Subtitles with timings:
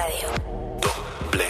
[0.00, 0.28] Radio.
[0.80, 1.44] Doble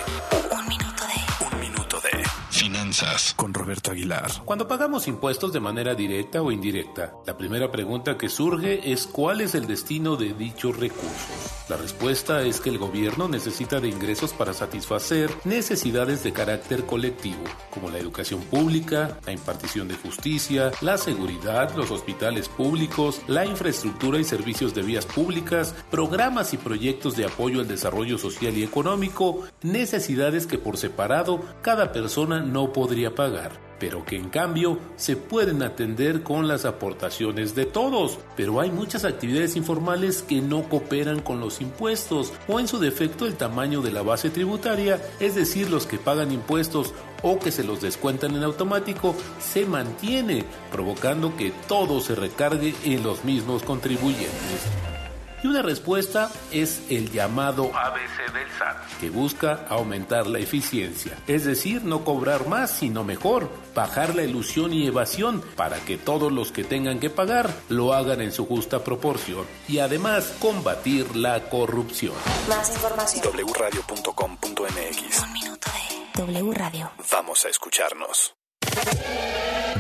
[0.50, 1.54] Un minuto de.
[1.54, 4.28] un minuto de finanzas con Roberto Aguilar.
[4.44, 9.40] Cuando pagamos impuestos de manera directa o indirecta, la primera pregunta que surge es cuál
[9.40, 11.49] es el destino de dichos recursos.
[11.70, 17.44] La respuesta es que el gobierno necesita de ingresos para satisfacer necesidades de carácter colectivo,
[17.70, 24.18] como la educación pública, la impartición de justicia, la seguridad, los hospitales públicos, la infraestructura
[24.18, 29.44] y servicios de vías públicas, programas y proyectos de apoyo al desarrollo social y económico,
[29.62, 35.62] necesidades que por separado cada persona no podría pagar pero que en cambio se pueden
[35.64, 38.18] atender con las aportaciones de todos.
[38.36, 43.26] Pero hay muchas actividades informales que no cooperan con los impuestos o en su defecto
[43.26, 47.64] el tamaño de la base tributaria, es decir, los que pagan impuestos o que se
[47.64, 54.99] los descuentan en automático, se mantiene, provocando que todo se recargue en los mismos contribuyentes.
[55.42, 61.44] Y una respuesta es el llamado ABC del SAT, que busca aumentar la eficiencia, es
[61.44, 66.52] decir, no cobrar más, sino mejor, bajar la ilusión y evasión para que todos los
[66.52, 72.14] que tengan que pagar lo hagan en su justa proporción y además combatir la corrupción.
[72.48, 73.24] Más información.
[73.34, 76.22] wradio.com.mx Un minuto de.
[76.22, 76.90] W Radio.
[77.10, 78.34] Vamos a escucharnos.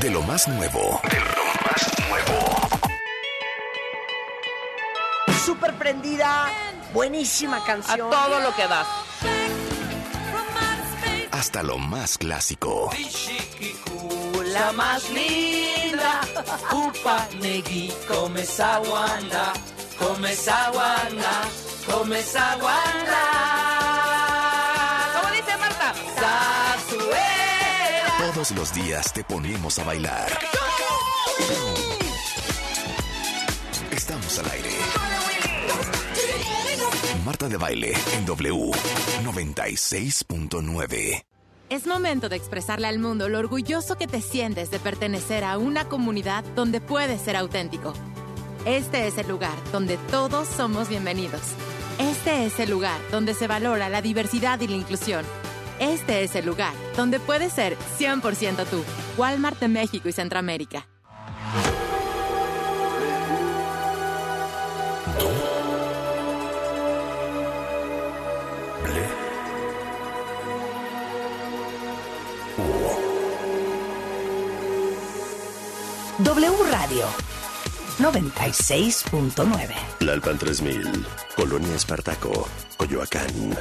[0.00, 1.00] De lo más nuevo.
[1.10, 2.79] De lo más nuevo.
[5.44, 6.46] Súper prendida,
[6.92, 8.10] buenísima A canción.
[8.10, 8.86] todo lo que das.
[11.32, 12.90] Hasta lo más clásico.
[14.46, 16.20] La más linda.
[16.72, 19.52] Upa negui, come sawana,
[19.98, 21.32] come sawana,
[21.86, 23.22] come sawana.
[25.14, 25.94] ¿Cómo dice Marta?
[28.34, 30.28] Todos los días te ponemos a bailar.
[37.24, 38.70] Marta de baile en W
[39.24, 41.24] 96.9.
[41.68, 45.84] Es momento de expresarle al mundo lo orgulloso que te sientes de pertenecer a una
[45.84, 47.92] comunidad donde puedes ser auténtico.
[48.64, 51.42] Este es el lugar donde todos somos bienvenidos.
[51.98, 55.24] Este es el lugar donde se valora la diversidad y la inclusión.
[55.78, 58.82] Este es el lugar donde puedes ser 100% tú.
[59.18, 60.86] Walmart de México y Centroamérica.
[76.40, 77.06] W Radio
[77.98, 79.74] 96.9.
[80.00, 81.06] Lalpan 3000,
[81.36, 83.58] Colonia Espartaco, Coyoacán.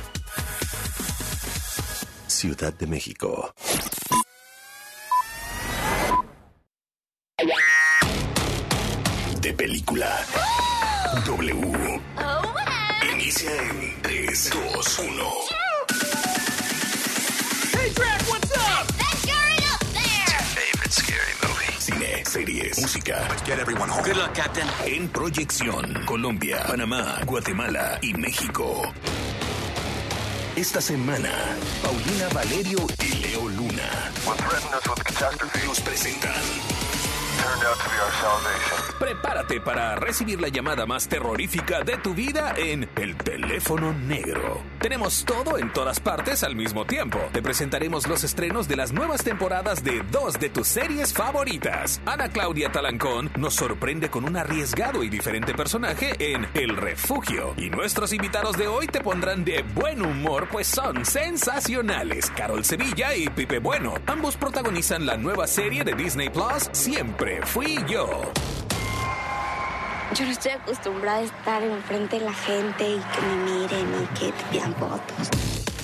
[2.27, 3.53] Ciudad de México.
[9.41, 10.25] De película.
[11.25, 12.01] W.
[13.13, 15.48] Inicia en 3, 2, 1.
[22.77, 23.27] Música.
[23.45, 24.03] get everyone home.
[24.03, 24.67] Good luck, Captain.
[24.85, 28.81] En proyección, Colombia, Panamá, Guatemala y México.
[30.55, 31.31] Esta semana,
[31.81, 34.11] Paulina Valerio y Leo Luna
[35.69, 36.88] nos presentan.
[38.99, 44.61] Prepárate para recibir la llamada más terrorífica de tu vida en El Teléfono Negro.
[44.79, 47.17] Tenemos todo en todas partes al mismo tiempo.
[47.31, 52.01] Te presentaremos los estrenos de las nuevas temporadas de dos de tus series favoritas.
[52.05, 57.53] Ana Claudia Talancón nos sorprende con un arriesgado y diferente personaje en El Refugio.
[57.57, 62.31] Y nuestros invitados de hoy te pondrán de buen humor, pues son sensacionales.
[62.35, 63.95] Carol Sevilla y Pipe Bueno.
[64.05, 68.21] Ambos protagonizan la nueva serie de Disney Plus, Siempre Fui Yo.
[70.15, 74.19] Yo no estoy acostumbrada a estar enfrente de la gente y que me miren y
[74.19, 75.29] que te pidan fotos.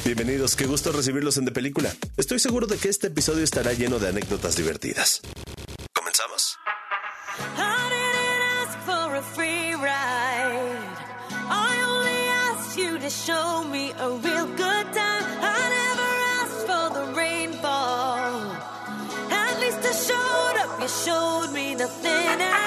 [0.04, 1.92] Bienvenidos, qué gusto recibirlos en De Película.
[2.18, 5.22] Estoy seguro de que este episodio estará lleno de anécdotas divertidas.
[5.94, 6.58] ¿Comenzamos?
[7.58, 10.80] I didn't ask for a free ride.
[11.50, 13.66] I only asked you to show
[21.86, 22.65] nothing at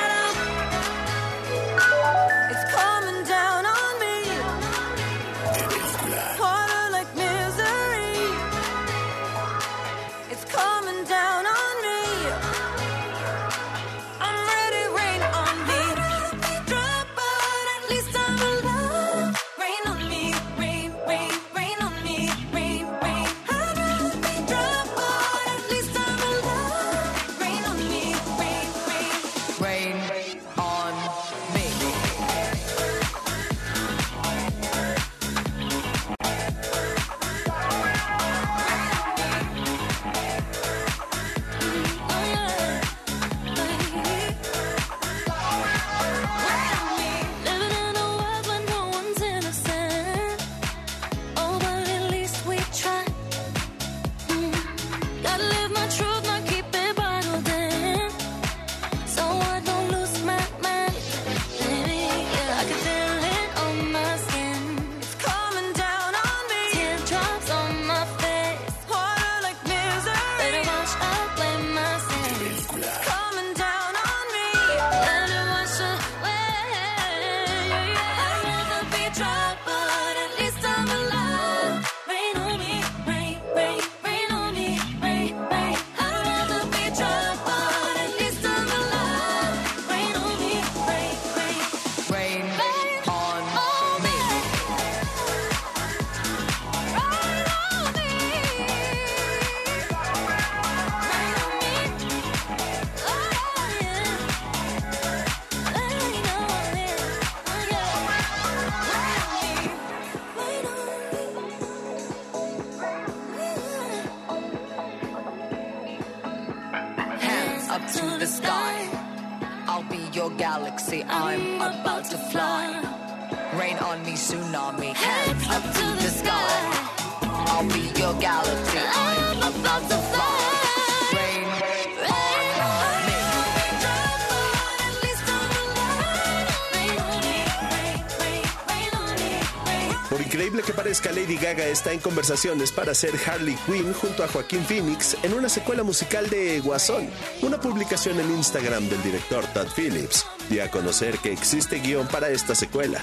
[141.48, 145.82] Gaga está en conversaciones para ser Harley Quinn junto a Joaquín Phoenix en una secuela
[145.82, 147.08] musical de Guasón,
[147.40, 152.28] una publicación en Instagram del director Todd Phillips, dio a conocer que existe guion para
[152.28, 153.02] esta secuela.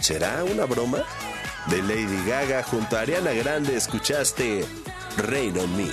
[0.00, 1.02] ¿Será una broma?
[1.66, 4.64] De Lady Gaga junto a Ariana Grande escuchaste
[5.16, 5.88] Rain on Me.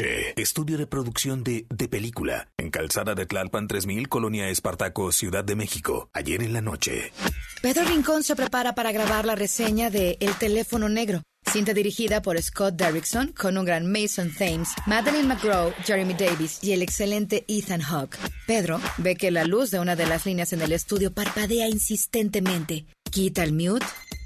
[0.00, 2.48] Estudio de producción de De Película.
[2.56, 6.08] En Calzada de Tlalpan 3000, Colonia Espartaco, Ciudad de México.
[6.14, 7.12] Ayer en la noche.
[7.60, 12.40] Pedro Rincón se prepara para grabar la reseña de El teléfono negro, cinta dirigida por
[12.40, 17.82] Scott Derrickson con un gran Mason Thames, Madeline McGraw, Jeremy Davis y el excelente Ethan
[17.82, 18.16] Hawke.
[18.46, 22.86] Pedro ve que la luz de una de las líneas en el estudio parpadea insistentemente.
[23.10, 23.84] Quita el mute.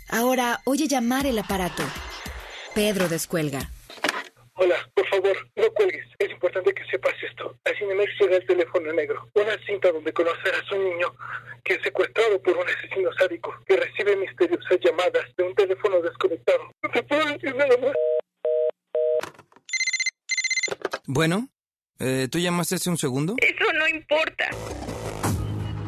[0.08, 1.82] Ahora oye llamar el aparato.
[2.76, 3.70] Pedro descuelga.
[4.56, 6.06] Hola, por favor, no cuelgues.
[6.16, 7.58] Es importante que sepas esto.
[7.64, 11.12] A Cinemex llega el teléfono negro, una cinta donde conocerás a un niño
[11.64, 16.70] que es secuestrado por un asesino sádico que recibe misteriosas llamadas de un teléfono desconectado.
[16.82, 17.92] No te puedo decir nada más.
[21.06, 21.48] Bueno,
[21.98, 23.34] eh, ¿tú llamaste hace un segundo?
[23.38, 24.50] Eso no importa.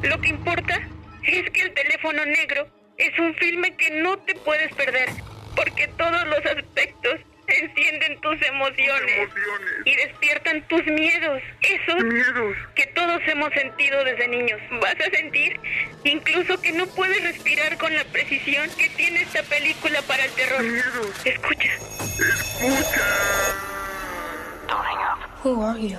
[0.02, 0.88] Lo que importa
[1.22, 2.66] es que el teléfono negro
[2.98, 5.08] es un filme que no te puedes perder,
[5.54, 9.28] porque todos los aspectos encienden tus emociones,
[9.84, 12.02] y despiertan tus miedos, esos
[12.74, 14.60] que todos hemos sentido desde niños.
[14.80, 15.60] Vas a sentir
[16.04, 20.64] incluso que no puedes respirar con la precisión que tiene esta película para el terror.
[21.24, 21.70] Escucha.
[25.44, 25.98] Who are you?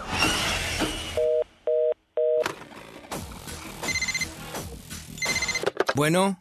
[5.95, 6.37] Bueno,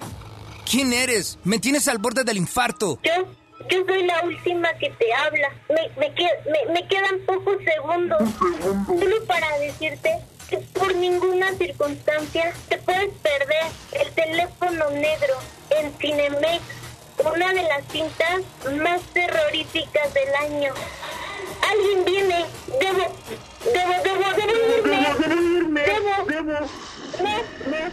[0.71, 1.39] ¿quién eres?
[1.45, 2.99] Me tienes al borde del infarto.
[3.03, 3.27] Yo,
[3.69, 5.51] yo soy la última que te habla.
[5.69, 8.23] Me, me, que- me- me quedan pocos segundos.
[8.87, 10.19] Solo para decirte
[10.49, 15.35] que por ninguna circunstancia te puedes perder el teléfono negro
[15.71, 16.63] en Cinemex,
[17.25, 18.43] una de las cintas
[18.81, 20.73] más terroríficas del año.
[21.71, 22.45] Alguien viene.
[22.81, 23.15] Debo,
[23.73, 24.55] debo, debo, debo
[25.59, 25.81] irme.
[25.83, 26.69] Debo, debo.
[27.23, 27.91] Me, me,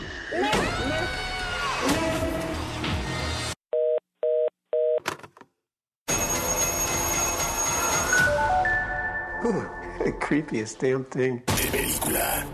[9.52, 10.12] me.
[10.20, 11.42] Creepiest damn thing.
[11.46, 12.46] De película.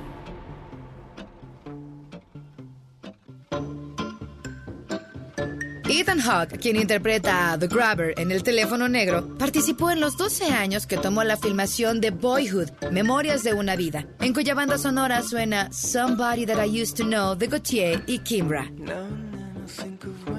[5.92, 10.46] Ethan Hawke, quien interpreta a The Grabber en El teléfono negro, participó en los 12
[10.46, 15.24] años que tomó la filmación de Boyhood, Memorias de una vida, en cuya banda sonora
[15.24, 18.70] suena Somebody That I Used to Know de Gautier y Kimbra.
[19.70, 20.39] think of when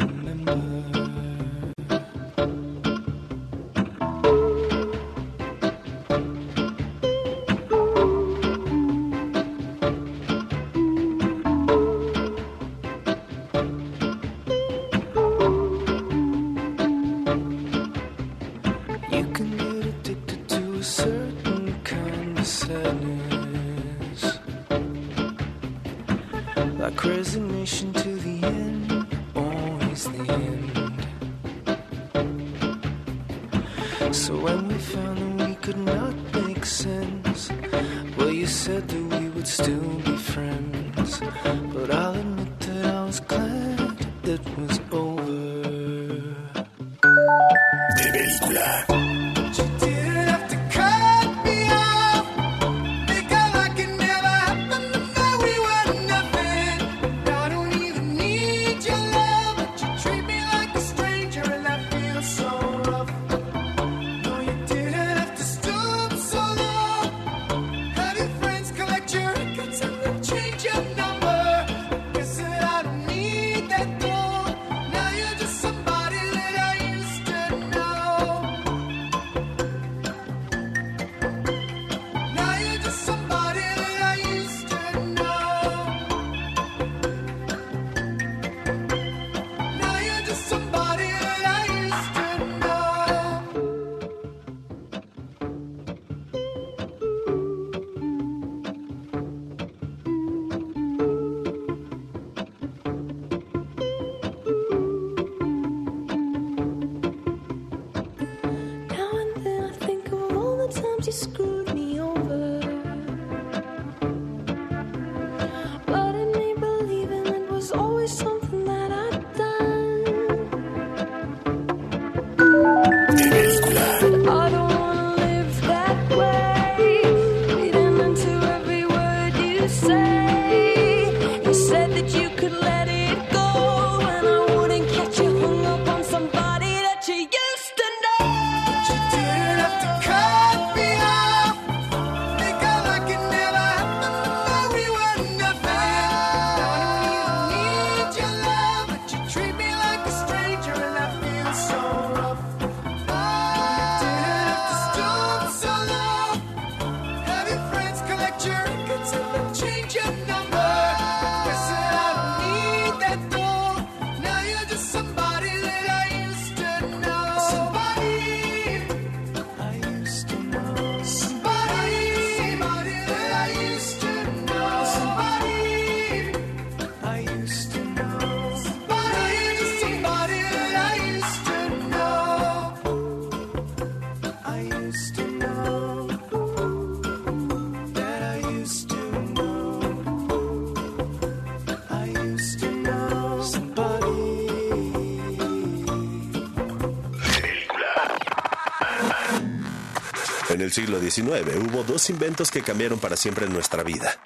[200.51, 204.19] En el siglo XIX hubo dos inventos que cambiaron para siempre nuestra vida.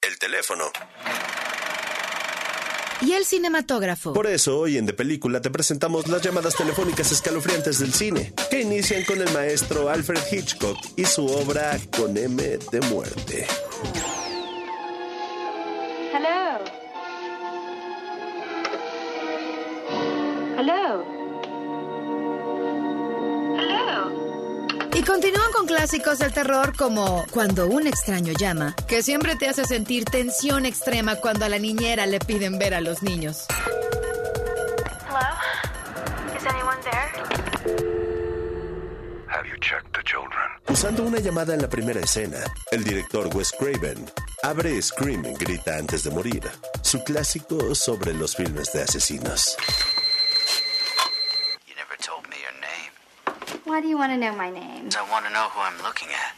[0.00, 0.64] El teléfono.
[3.02, 4.14] Y el cinematógrafo.
[4.14, 8.62] Por eso hoy en De Película te presentamos las llamadas telefónicas escalofriantes del cine, que
[8.62, 13.46] inician con el maestro Alfred Hitchcock y su obra Con M de muerte.
[16.14, 16.64] Hello.
[20.58, 21.11] Hello.
[25.02, 29.64] Y continúan con clásicos del terror como Cuando un extraño llama, que siempre te hace
[29.64, 33.46] sentir tensión extrema cuando a la niñera le piden ver a los niños.
[35.08, 35.18] Hello?
[36.36, 37.10] Is anyone there?
[39.26, 40.46] Have you checked the children?
[40.68, 42.38] Usando una llamada en la primera escena,
[42.70, 44.08] el director Wes Craven
[44.44, 46.48] abre Scream Grita antes de morir,
[46.82, 49.56] su clásico sobre los filmes de asesinos.
[51.66, 52.92] You never told me your name.
[53.72, 54.90] Why do you want to know my name?
[54.94, 56.34] I want to know who I'm looking at.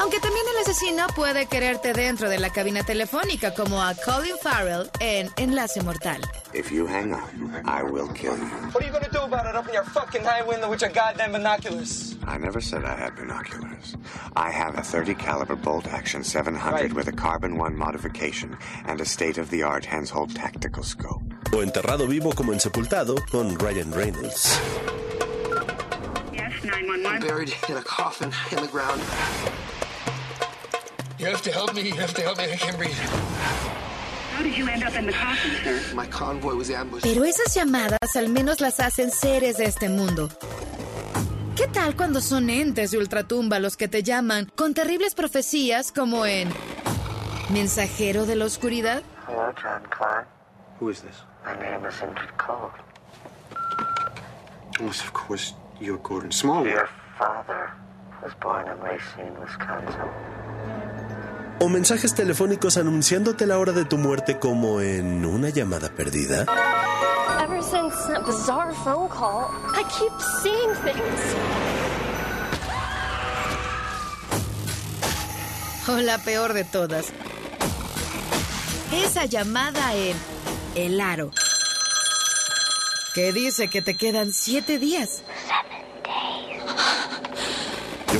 [0.00, 4.88] Aunque también el asesino puede quererte dentro de la cabina telefónica, como a Colin Farrell
[4.98, 6.22] en Enlace Mortal.
[6.54, 7.28] If you hang up,
[7.66, 8.46] I will kill you.
[8.72, 9.56] What are you gonna do about it?
[9.56, 12.16] Open your fucking high window with your goddamn binoculars.
[12.26, 13.94] I never said I had binoculars.
[14.34, 16.92] I have a 30 caliber bolt action 700 Right.
[16.94, 21.20] with a carbon 1 modification and a state-of-the-art hands-hold tactical scope.
[21.52, 24.58] O enterrado vivo como en Sepultado con Ryan Reynolds.
[26.78, 27.06] Yes, 911.
[27.06, 29.00] I'm buried in a coffin in the ground.
[31.18, 31.82] You have to help me.
[31.82, 32.44] You have to help me.
[32.44, 32.92] I can't breathe.
[32.92, 35.94] How did you end up in the coffin, sir?
[35.94, 37.02] My convoy was ambushed.
[37.04, 40.28] Pero esas llamadas al menos las hacen seres de este mundo.
[41.56, 46.24] ¿Qué tal cuando son entes de ultratumba los que te llaman con terribles profecías como
[46.24, 46.48] en
[47.50, 49.02] Mensajero de la Oscuridad?
[49.26, 50.24] Hello, John Klein.
[50.78, 51.16] Who is this?
[51.44, 52.70] My name is Indrid Cole.
[54.78, 56.70] Unless, of course, you're Gordon Smallwood.
[56.70, 57.70] Your father
[58.22, 60.08] was born in Racine, Wisconsin.
[61.60, 66.46] O mensajes telefónicos anunciándote la hora de tu muerte como en una llamada perdida.
[67.42, 71.20] Ever since that bizarre phone call, I keep seeing things.
[75.88, 77.12] O la peor de todas.
[78.92, 80.16] Esa llamada en
[80.74, 81.30] El Aro.
[83.14, 85.22] Que dice que te quedan siete días.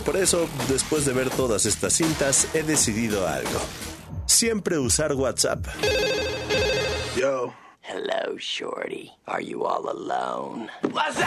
[0.08, 3.60] Por eso, después de ver todas estas cintas, he decidido algo.
[4.24, 5.66] Siempre usar WhatsApp.
[7.14, 7.52] Yo.
[7.82, 9.12] Hello, Shorty.
[9.26, 10.70] Are you all alone?
[10.92, 11.26] What's up?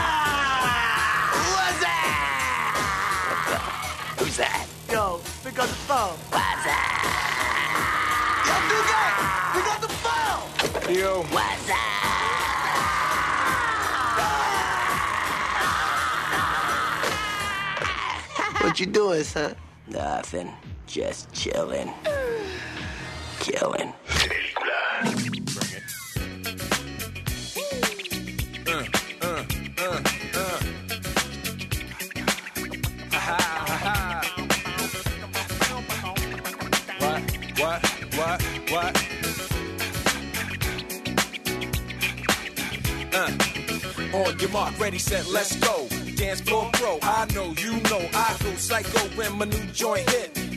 [1.54, 1.90] What's up?
[4.20, 4.66] Who's that?
[4.92, 6.18] Yo, pick up the phone.
[6.32, 7.04] What's up?
[8.48, 8.56] Yo,
[9.54, 10.96] pick up the phone.
[10.96, 11.22] Yo.
[11.30, 12.21] What's up?
[18.72, 19.54] What you doing, son?
[19.90, 20.50] Nothing.
[20.88, 21.92] Just chilling.
[23.42, 23.92] Killing.
[28.64, 28.88] What,
[29.22, 29.44] uh,
[29.78, 30.02] uh,
[30.34, 30.62] uh,
[37.60, 37.82] what,
[38.16, 38.94] what, what?
[43.14, 44.18] Uh.
[44.18, 46.01] On your mark, ready, set, let's go.
[46.22, 47.00] Dance floor pro.
[47.02, 50.51] I know, you know, I go psycho when my new joint hit.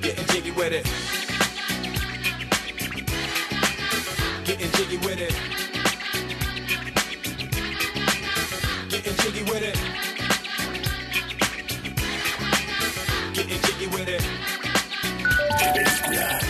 [0.00, 0.84] Getting jiggy with it.
[4.46, 5.34] Getting jiggy with it.
[8.88, 9.76] Getting jiggy with it.
[13.34, 14.22] Getting jiggy with it.
[16.08, 16.49] What?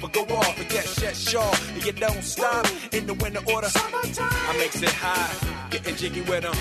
[0.00, 0.56] but go off.
[0.56, 1.52] But yes, yes, sure.
[1.74, 3.68] And you don't stop in the winter order.
[3.68, 4.28] Summertime.
[4.30, 6.54] I makes it high, getting jiggy with them.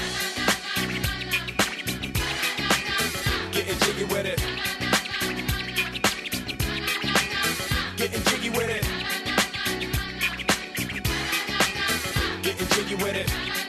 [3.51, 4.39] Getting jiggy with it.
[7.97, 8.83] Getting jiggy with it.
[12.43, 13.68] Getting jiggy with it.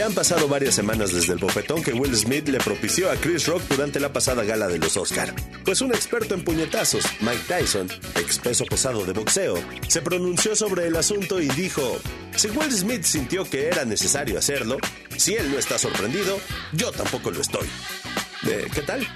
[0.00, 3.46] Ya han pasado varias semanas desde el bofetón que Will Smith le propició a Chris
[3.46, 5.34] Rock durante la pasada gala de los Oscar.
[5.62, 10.86] Pues un experto en puñetazos, Mike Tyson, ex peso pesado de boxeo, se pronunció sobre
[10.86, 12.00] el asunto y dijo,
[12.34, 14.78] si Will Smith sintió que era necesario hacerlo,
[15.18, 16.40] si él no está sorprendido,
[16.72, 17.68] yo tampoco lo estoy.
[18.48, 19.06] Eh, ¿Qué tal?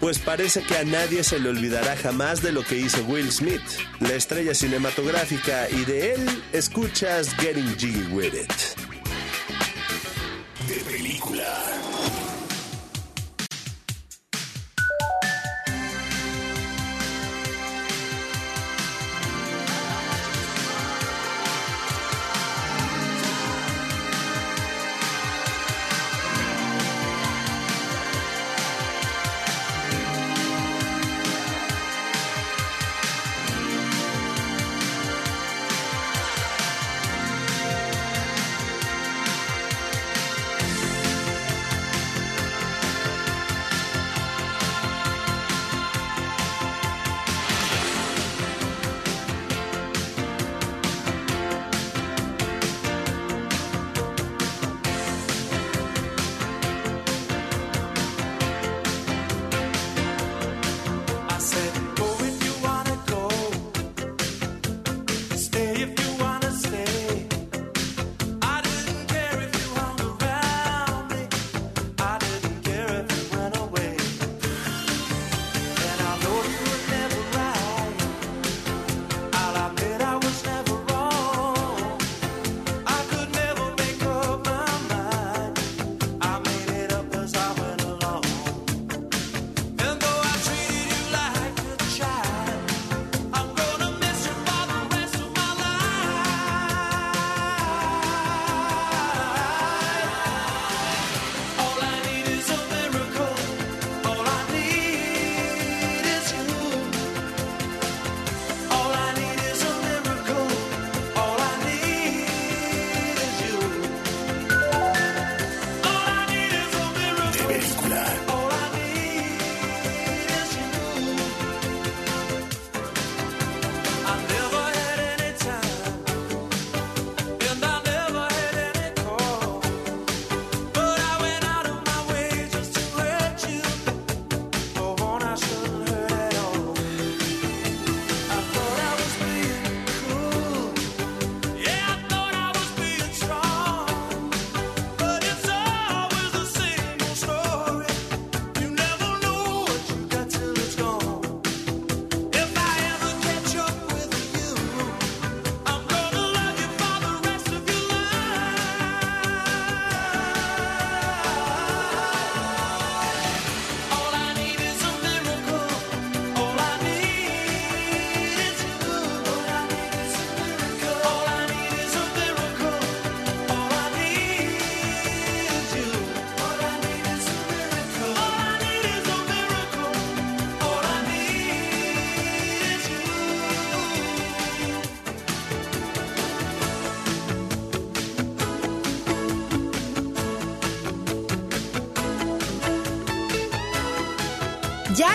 [0.00, 3.60] Pues parece que a nadie se le olvidará jamás de lo que hizo Will Smith,
[4.00, 8.91] la estrella cinematográfica, y de él escuchas Getting Jiggy With It.
[10.72, 11.81] De película.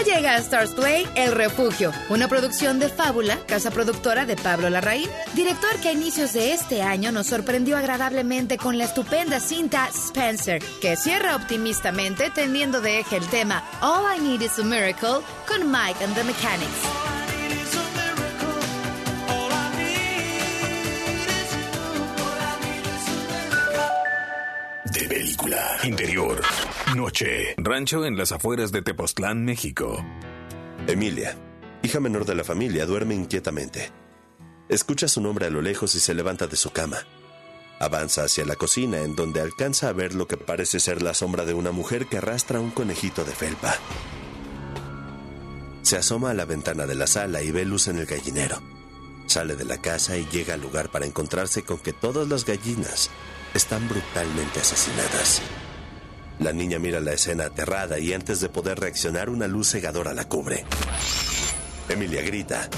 [0.07, 5.09] Llega a Stars Play El Refugio, una producción de Fábula, casa productora de Pablo Larraín,
[5.33, 10.63] director que a inicios de este año nos sorprendió agradablemente con la estupenda cinta Spencer,
[10.81, 15.69] que cierra optimistamente teniendo de eje el tema All I Need Is a Miracle con
[15.69, 16.71] Mike and the Mechanics.
[24.85, 25.77] De película.
[25.83, 26.41] Interior.
[27.57, 30.05] Rancho en las afueras de Tepoztlán, México.
[30.85, 31.35] Emilia,
[31.81, 33.91] hija menor de la familia, duerme inquietamente.
[34.69, 36.97] Escucha su nombre a lo lejos y se levanta de su cama.
[37.79, 41.45] Avanza hacia la cocina en donde alcanza a ver lo que parece ser la sombra
[41.45, 43.75] de una mujer que arrastra un conejito de felpa.
[45.81, 48.61] Se asoma a la ventana de la sala y ve luz en el gallinero.
[49.25, 53.09] Sale de la casa y llega al lugar para encontrarse con que todas las gallinas
[53.55, 55.41] están brutalmente asesinadas.
[56.39, 60.29] La niña mira la escena aterrada y antes de poder reaccionar una luz cegadora la
[60.29, 60.65] cubre.
[61.89, 62.69] Emilia grita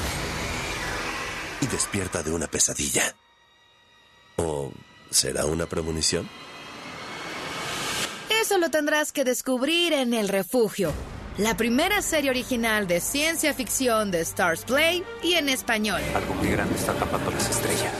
[1.62, 3.14] y despierta de una pesadilla.
[4.38, 4.72] ¿O
[5.10, 6.30] será una premonición?
[8.30, 10.94] Eso lo tendrás que descubrir en El Refugio,
[11.38, 16.02] la primera serie original de ciencia ficción de Stars Play y en español.
[16.16, 17.94] Algo muy grande está tapando las estrellas.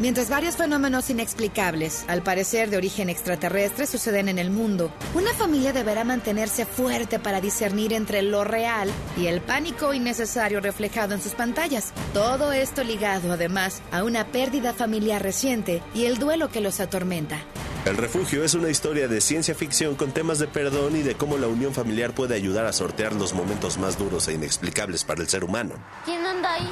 [0.00, 5.74] Mientras varios fenómenos inexplicables, al parecer de origen extraterrestre, suceden en el mundo, una familia
[5.74, 11.32] deberá mantenerse fuerte para discernir entre lo real y el pánico innecesario reflejado en sus
[11.32, 11.92] pantallas.
[12.14, 17.38] Todo esto ligado, además, a una pérdida familiar reciente y el duelo que los atormenta.
[17.84, 21.36] El refugio es una historia de ciencia ficción con temas de perdón y de cómo
[21.36, 25.28] la unión familiar puede ayudar a sortear los momentos más duros e inexplicables para el
[25.28, 25.74] ser humano.
[26.06, 26.70] ¿Quién anda ahí?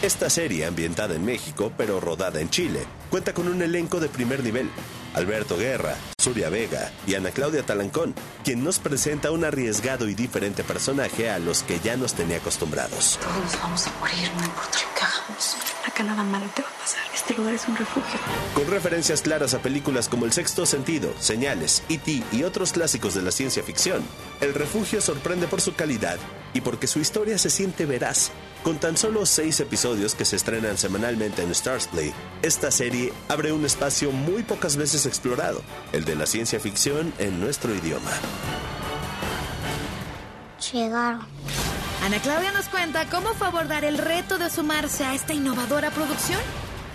[0.00, 4.44] Esta serie, ambientada en México, pero rodada en Chile, cuenta con un elenco de primer
[4.44, 4.70] nivel.
[5.18, 10.62] Alberto Guerra, Surya Vega y Ana Claudia Talancón, quien nos presenta un arriesgado y diferente
[10.62, 13.18] personaje a los que ya nos tenía acostumbrados.
[13.20, 15.56] Todos vamos a morir, no importa lo que hagamos.
[15.84, 17.02] Acá nada malo te va a pasar.
[17.12, 18.20] Este lugar es un refugio.
[18.54, 22.22] Con referencias claras a películas como El Sexto Sentido, Señales, E.T.
[22.30, 24.04] y otros clásicos de la ciencia ficción,
[24.40, 26.18] El Refugio sorprende por su calidad
[26.54, 28.30] y porque su historia se siente veraz.
[28.62, 33.52] Con tan solo seis episodios que se estrenan semanalmente en Stars Play, esta serie abre
[33.52, 38.10] un espacio muy pocas veces explorado, el de la ciencia ficción en nuestro idioma.
[40.72, 41.26] Llegaron.
[42.04, 46.40] Ana Claudia nos cuenta cómo fue abordar el reto de sumarse a esta innovadora producción,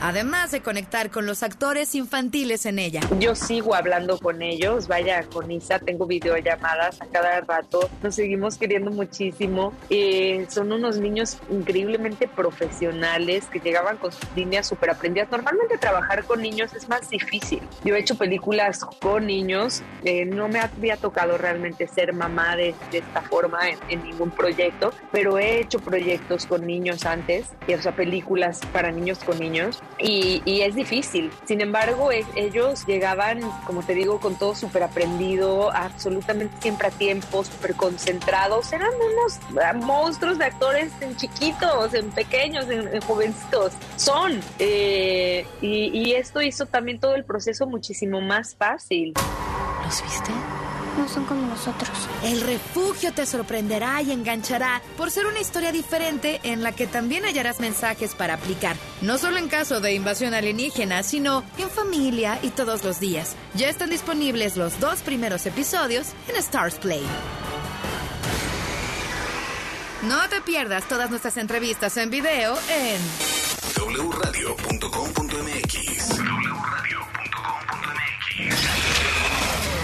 [0.04, 3.00] además de conectar con los actores infantiles en ella.
[3.20, 8.58] Yo sigo hablando con ellos, vaya, con Isa tengo videollamadas a cada rato, nos seguimos
[8.58, 9.74] queriendo muchísimo.
[9.90, 15.32] Eh, son unos niños increíblemente profesionales que llegaban con sus líneas súper aprendidas.
[15.32, 17.62] Normalmente trabajar con niños es más difícil.
[17.86, 22.76] Yo he hecho películas con niños, eh, no me había tocado realmente ser mamá de,
[22.92, 27.74] de esta forma en, en ningún proyecto, pero he hecho proyectos con niños antes, y,
[27.74, 31.32] o sea, películas para niños con niños y, es difícil.
[31.46, 36.92] Sin embargo, e- ellos llegaban, como te digo, con todo súper aprendido, absolutamente siempre a
[36.92, 38.72] tiempo, súper concentrados.
[38.74, 43.74] Eran unos ah, monstruos de actores en chiquitos, en pequeños, en, en jovencitos.
[43.96, 44.40] Son.
[44.60, 49.14] eh, y esto hizo también todo el proceso muchísimo más fácil.
[49.84, 50.32] ¿Los viste?
[51.14, 51.92] Son como nosotros.
[52.24, 57.24] El refugio te sorprenderá y enganchará por ser una historia diferente en la que también
[57.26, 62.50] hallarás mensajes para aplicar, no solo en caso de invasión alienígena, sino en familia y
[62.50, 63.36] todos los días.
[63.54, 67.04] Ya están disponibles los dos primeros episodios en Stars Play.
[70.04, 73.00] No te pierdas todas nuestras entrevistas en video en
[74.10, 74.63] wradio.com.mx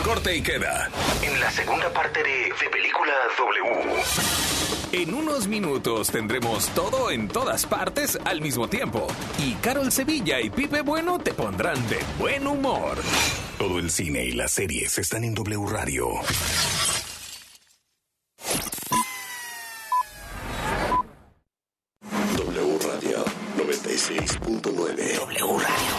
[0.09, 0.89] Corte y queda.
[1.21, 4.01] En la segunda parte de De Película W.
[4.91, 9.05] En unos minutos tendremos todo en todas partes al mismo tiempo.
[9.37, 12.97] Y Carol Sevilla y Pipe Bueno te pondrán de buen humor.
[13.59, 16.07] Todo el cine y las series están en W Radio.
[22.35, 23.25] W Radio
[23.59, 25.19] 96.9.
[25.19, 25.98] W Radio.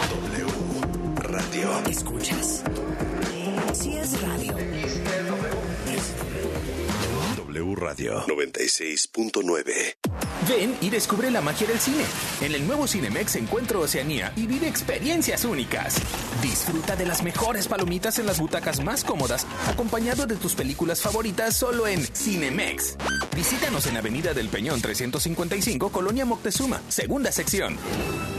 [7.81, 9.73] Radio 96.9.
[10.47, 12.03] Ven y descubre la magia del cine.
[12.41, 15.95] En el nuevo Cinemex Encuentro Oceanía y vive experiencias únicas.
[16.43, 21.57] Disfruta de las mejores palomitas en las butacas más cómodas, acompañado de tus películas favoritas
[21.57, 22.97] solo en Cinemex.
[23.35, 27.77] Visítanos en Avenida del Peñón 355, Colonia Moctezuma, segunda sección.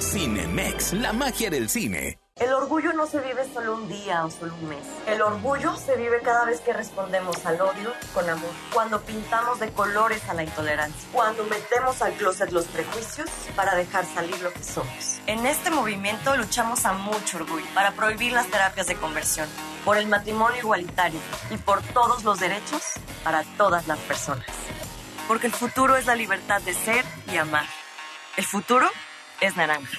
[0.00, 2.18] Cinemex, la magia del cine.
[2.40, 4.84] El orgullo no se vive solo un día o solo un mes.
[5.06, 8.50] El orgullo se vive cada vez que respondemos al odio con amor.
[8.72, 11.08] Cuando pintamos de colores a la intolerancia.
[11.12, 15.20] Cuando metemos al closet los prejuicios para dejar salir lo que somos.
[15.26, 19.48] En este movimiento luchamos a mucho orgullo para prohibir las terapias de conversión,
[19.84, 22.82] por el matrimonio igualitario y por todos los derechos
[23.22, 24.46] para todas las personas.
[25.28, 27.66] Porque el futuro es la libertad de ser y amar.
[28.36, 28.88] El futuro
[29.40, 29.98] es naranja.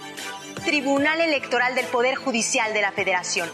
[0.63, 3.49] Tribunal Electoral del Poder Judicial de la Federación.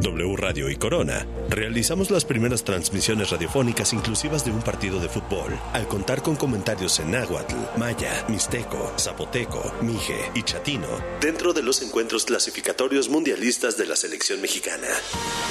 [0.00, 5.52] W Radio y Corona realizamos las primeras transmisiones radiofónicas inclusivas de un partido de fútbol
[5.74, 10.88] al contar con comentarios en náhuatl, maya, mixteco, zapoteco, mije y chatino
[11.20, 14.86] dentro de los encuentros clasificatorios mundialistas de la selección mexicana.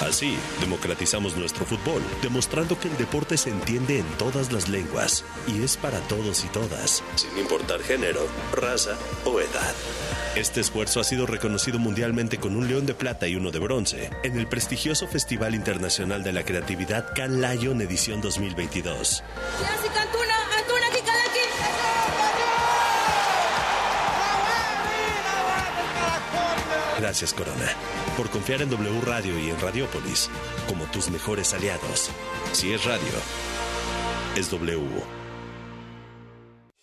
[0.02, 5.64] Así, democratizamos nuestro fútbol, demostrando que el deporte se entiende en todas las lenguas y
[5.64, 9.76] es para todos y todas, sin importar género, raza o edad.
[10.36, 14.10] Este esfuerzo ha sido reconocido mundialmente con un león de plata y uno de bronce
[14.24, 19.24] en el prestigioso Festival Internacional de la Creatividad Can Lion edición 2022.
[27.00, 27.66] Gracias Corona
[28.16, 30.30] por confiar en W Radio y en Radiopolis
[30.68, 32.10] como tus mejores aliados.
[32.54, 33.14] Si es radio,
[34.36, 35.19] es W.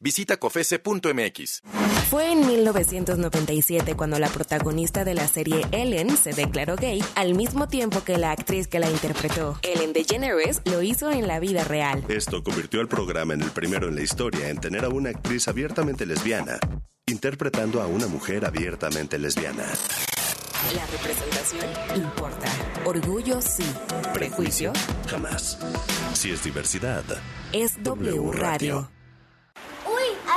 [0.00, 1.62] Visita cofese.mx.
[2.08, 7.66] Fue en 1997 cuando la protagonista de la serie Ellen se declaró gay, al mismo
[7.66, 12.04] tiempo que la actriz que la interpretó, Ellen DeGeneres, lo hizo en la vida real.
[12.08, 15.48] Esto convirtió al programa en el primero en la historia en tener a una actriz
[15.48, 16.60] abiertamente lesbiana,
[17.06, 19.66] interpretando a una mujer abiertamente lesbiana.
[20.74, 22.48] La representación importa.
[22.84, 23.64] Orgullo sí.
[24.14, 24.72] Prejuicio
[25.08, 25.58] Jamás.
[26.14, 27.04] Si es diversidad,
[27.52, 28.88] es W Radio.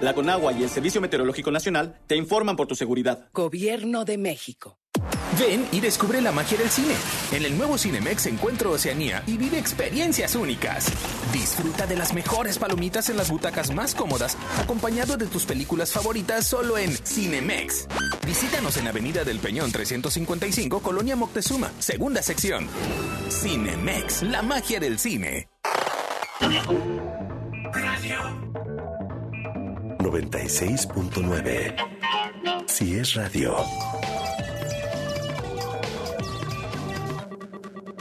[0.00, 3.28] La Conagua y el Servicio Meteorológico Nacional te informan por tu seguridad.
[3.32, 4.78] Gobierno de México.
[5.38, 6.94] Ven y descubre la magia del cine.
[7.32, 10.92] En el nuevo Cinemex Encuentro Oceanía y vive experiencias únicas.
[11.32, 16.46] Disfruta de las mejores palomitas en las butacas más cómodas, acompañado de tus películas favoritas
[16.46, 17.86] solo en Cinemex.
[18.26, 22.68] Visítanos en Avenida del Peñón 355, Colonia Moctezuma, segunda sección.
[23.30, 25.48] Cinemex, la magia del cine.
[30.08, 31.74] 96.9.
[32.66, 33.54] Si es radio,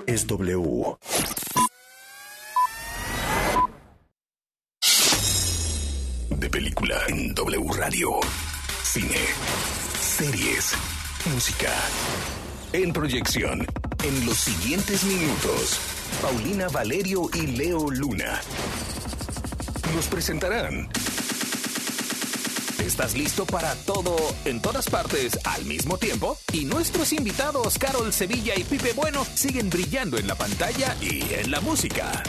[0.06, 0.98] es W.
[6.30, 8.20] De película en W Radio.
[8.84, 9.20] Cine,
[10.00, 10.76] series,
[11.34, 11.74] música.
[12.72, 13.68] En proyección,
[14.06, 15.78] en los siguientes minutos,
[16.22, 18.40] Paulina Valerio y Leo Luna
[19.94, 20.88] nos presentarán.
[22.88, 26.38] ¿Estás listo para todo en todas partes al mismo tiempo?
[26.54, 31.52] Y nuestros invitados Carol Sevilla y Pipe Bueno siguen brillando en la pantalla y en
[31.52, 32.24] la música.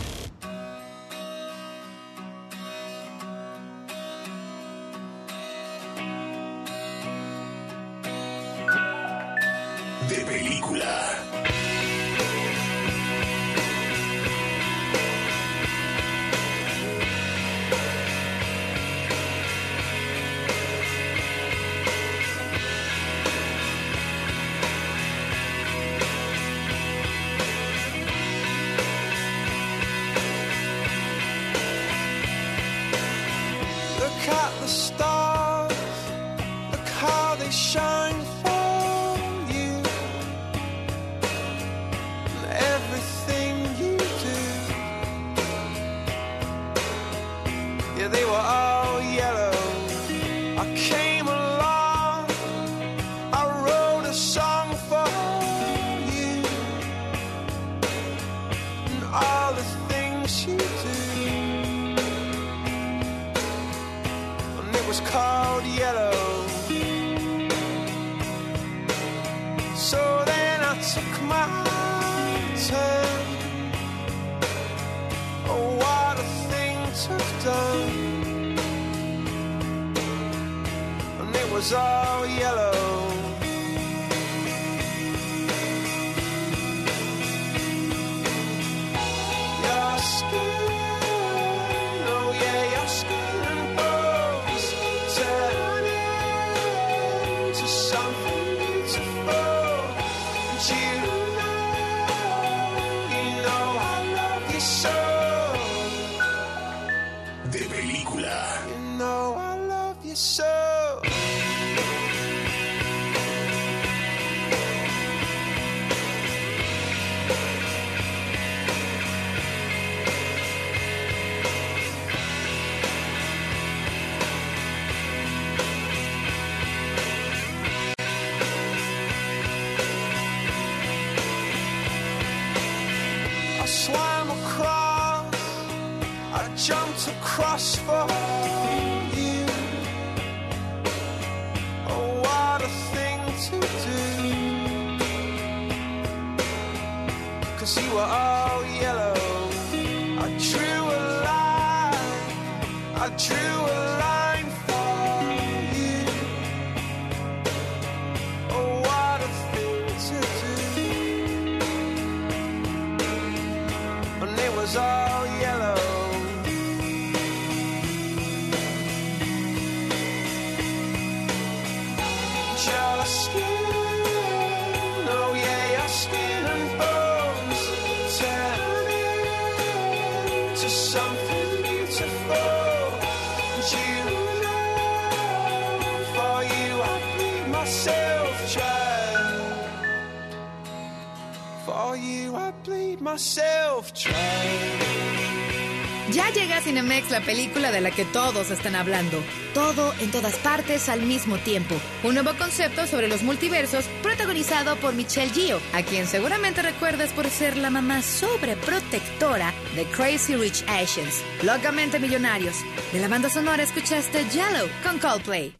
[196.12, 199.22] Ya llega a Cinemex la película de la que todos están hablando.
[199.52, 201.74] Todo en todas partes al mismo tiempo.
[202.02, 207.28] Un nuevo concepto sobre los multiversos protagonizado por Michelle Gio, a quien seguramente recuerdas por
[207.28, 211.22] ser la mamá sobreprotectora de Crazy Rich Asians.
[211.42, 212.56] Locamente millonarios.
[212.92, 215.54] De la banda sonora escuchaste Yellow con Coldplay.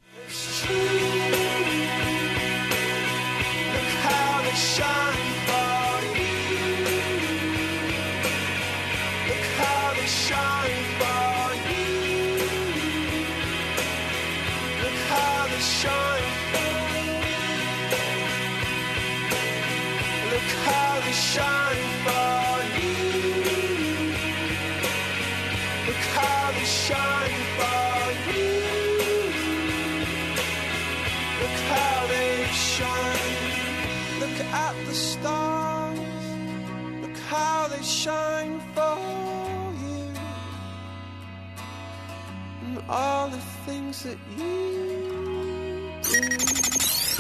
[42.88, 44.48] All the things that you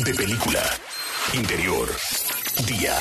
[0.04, 0.62] De película.
[1.34, 1.88] Interior.
[2.66, 2.96] Día.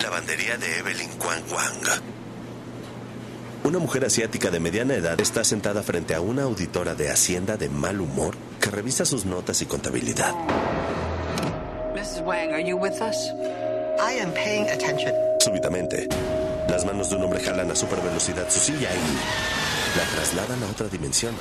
[0.00, 2.02] Lavandería de Evelyn Kwang Wang.
[3.64, 7.68] Una mujer asiática de mediana edad está sentada frente a una auditora de Hacienda de
[7.68, 10.34] mal humor que revisa sus notas y contabilidad.
[11.94, 12.22] Mrs.
[12.24, 13.16] Wang, are you with us?
[13.98, 15.14] I am paying attention.
[15.40, 16.08] Súbitamente,
[16.68, 19.61] las manos de un hombre jalan a super velocidad su silla y
[19.96, 21.34] la trasladan a otra dimensión.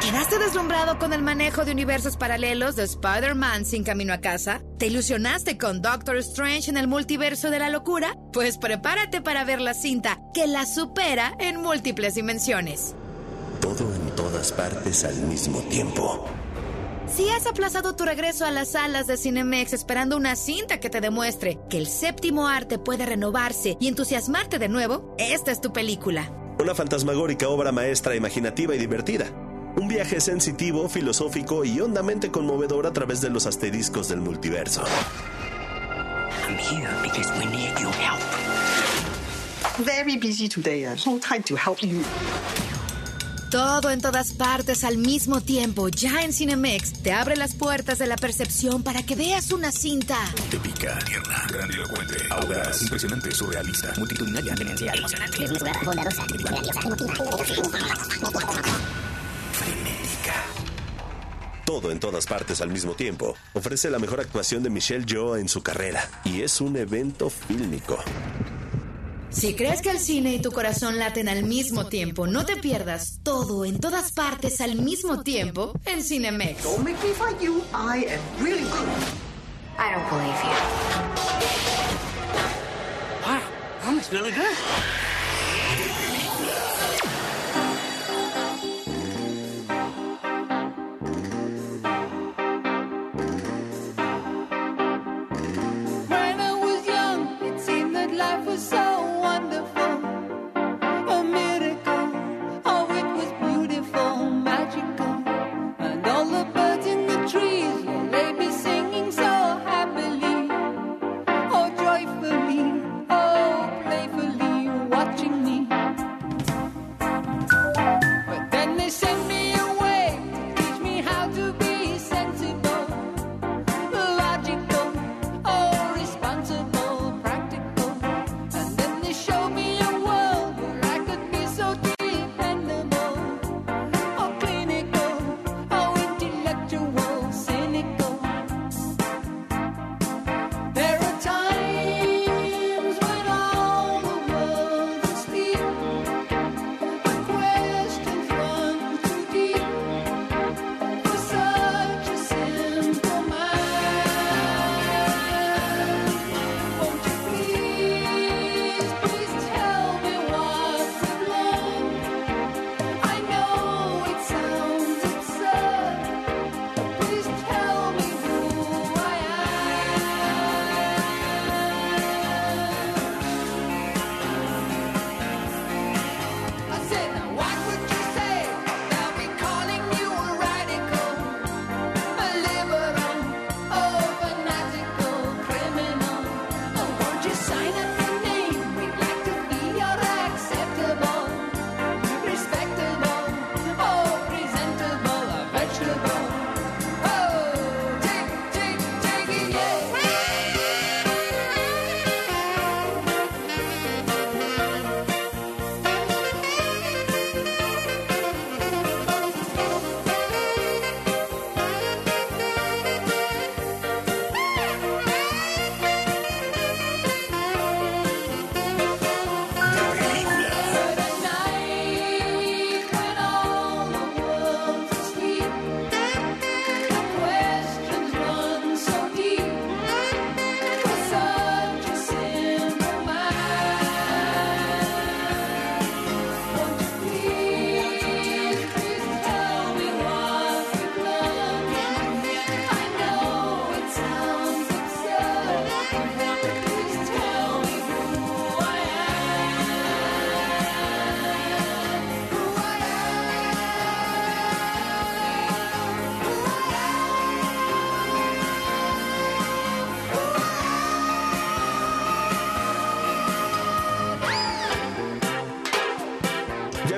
[0.00, 4.60] ¿Quedaste deslumbrado con el manejo de universos paralelos de Spider-Man sin camino a casa?
[4.78, 8.14] ¿Te ilusionaste con Doctor Strange en el multiverso de la locura?
[8.32, 12.94] Pues prepárate para ver la cinta que la supera en múltiples dimensiones.
[13.60, 16.28] Todo en todas partes al mismo tiempo.
[17.14, 21.00] Si has aplazado tu regreso a las salas de Cinemex esperando una cinta que te
[21.00, 26.32] demuestre que el séptimo arte puede renovarse y entusiasmarte de nuevo, esta es tu película.
[26.58, 29.26] Una fantasmagórica obra maestra imaginativa y divertida.
[29.76, 34.82] Un viaje sensitivo, filosófico y hondamente conmovedor a través de los asteriscos del multiverso.
[36.48, 38.20] I'm here because we need your help.
[39.86, 40.84] Very busy today.
[41.06, 42.02] No time to help you.
[43.54, 48.08] Todo en todas partes al mismo tiempo, ya en Cinemex, te abre las puertas de
[48.08, 50.18] la percepción para que veas una cinta.
[50.50, 55.38] Épica, tierna, grandilocuente, audaz, impresionante, surrealista, multitudinaria, demencial, emocionante,
[55.84, 56.26] bondadosa,
[59.52, 60.34] frenética.
[61.64, 63.36] Todo en todas partes al mismo tiempo.
[63.52, 68.02] Ofrece la mejor actuación de Michelle Yeoh en su carrera y es un evento fílmico.
[69.34, 73.18] Si crees que el cine y tu corazón laten al mismo tiempo, no te pierdas
[73.24, 76.62] todo en todas partes al mismo tiempo en Cinemex.
[76.62, 77.62] Don't make me fight you.
[77.72, 78.88] I am really good.
[79.76, 80.54] I don't believe you.
[83.26, 83.40] Wow,
[83.82, 85.13] that was really good.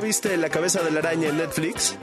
[0.07, 1.97] Viste La cabeza de la araña en Netflix?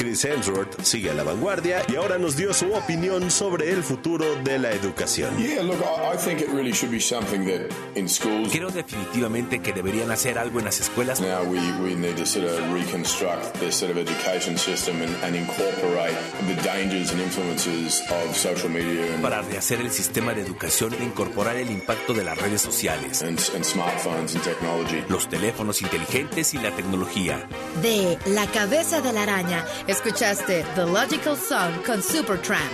[0.00, 4.34] Chris Hemsworth sigue a la vanguardia y ahora nos dio su opinión sobre el futuro
[4.42, 5.36] de la educación.
[5.36, 8.50] Yeah, look, I, I think it really should be something that in schools.
[8.50, 11.20] Creo definitivamente que deberían hacer algo en las escuelas.
[11.20, 15.36] Now we, we need to sort of reconstruct the sort of education system and, and
[15.36, 16.16] incorporate
[16.48, 21.04] the dangers and influences of social media and, Para rehacer el sistema de educación e
[21.04, 25.04] incorporar el impacto de las redes sociales, and, and smartphones and technology.
[25.10, 27.46] los teléfonos inteligentes y la tecnología.
[27.82, 32.72] De La cabeza de la araña, escuchaste The Logical Song con Supertramp.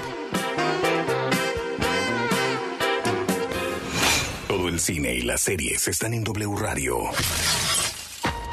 [4.49, 6.99] Todo el cine y las series están en W Radio.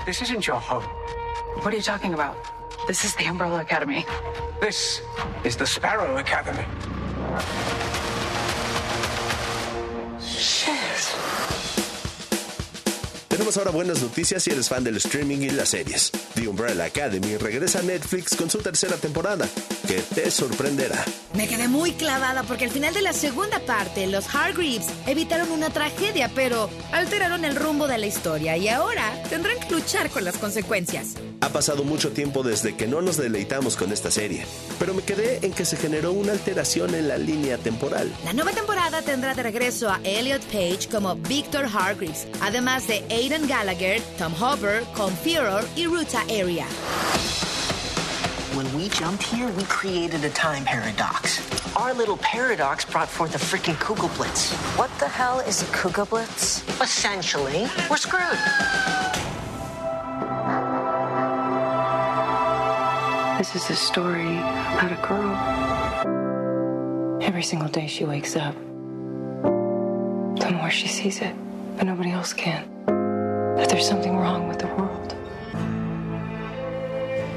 [0.06, 0.84] This isn't your home.
[1.58, 2.36] What are you talking about?
[2.88, 4.06] This is the Umbrella Academy.
[4.62, 5.02] This
[5.44, 6.66] is the Sparrow Academy.
[13.56, 16.12] Ahora buenas noticias si eres fan del streaming y las series.
[16.34, 19.48] The Umbrella Academy regresa a Netflix con su tercera temporada,
[19.88, 21.06] que te sorprenderá.
[21.36, 25.70] Me quedé muy clavada porque al final de la segunda parte, los Hargreaves evitaron una
[25.70, 30.38] tragedia, pero alteraron el rumbo de la historia y ahora tendrán que luchar con las
[30.38, 31.16] consecuencias.
[31.44, 34.46] Ha pasado mucho tiempo desde que no nos deleitamos con esta serie,
[34.80, 38.10] pero me quedé en que se generó una alteración en la línea temporal.
[38.24, 43.46] La nueva temporada tendrá de regreso a Elliot Page como Victor Hargreaves, además de Aidan
[43.46, 46.66] Gallagher, Tom Hopper, Colm Fearer y Ruta Area.
[48.56, 51.42] When we jumped here, we created a time paradox.
[51.76, 54.54] Our little paradox brought forth a freaking Kugelblitz.
[54.78, 56.64] What the hell is a Kugelblitz?
[56.82, 58.40] Essentially, we're screwed.
[63.44, 64.38] This is a story
[64.72, 65.36] about a girl.
[67.22, 68.56] Every single day she wakes up,
[70.40, 71.36] the more she sees it,
[71.76, 72.64] but nobody else can.
[73.58, 75.14] That there's something wrong with the world.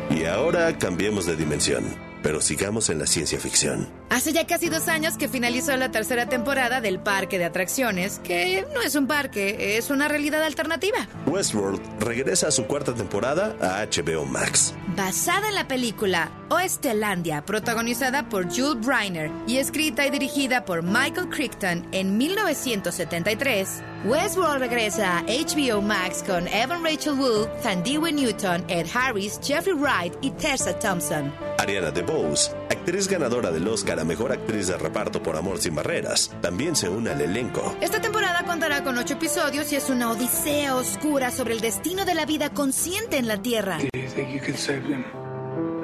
[0.09, 1.83] Y ahora cambiemos de dimensión,
[2.23, 3.89] pero sigamos en la ciencia ficción.
[4.09, 8.65] Hace ya casi dos años que finalizó la tercera temporada del parque de atracciones, que
[8.73, 11.09] no es un parque, es una realidad alternativa.
[11.27, 14.75] Westworld regresa a su cuarta temporada a HBO Max.
[14.97, 21.29] Basada en la película Oestelandia, protagonizada por Jules Briner y escrita y dirigida por Michael
[21.29, 28.87] Crichton en 1973, Westworld regresa a HBO Max con Evan Rachel Wood, Thandiwe Newton, Ed
[28.95, 31.33] Harris, Jeffrey Wright y Tessa Thompson.
[31.59, 36.31] Ariana DeBose, actriz ganadora del Oscar a Mejor Actriz de Reparto por Amor Sin Barreras,
[36.41, 37.77] también se une al elenco.
[37.81, 42.15] Esta temporada contará con ocho episodios y es una odisea oscura sobre el destino de
[42.15, 43.79] la vida consciente en la Tierra.
[43.79, 45.05] Do you think you can save them?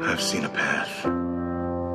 [0.02, 0.88] I've seen a path.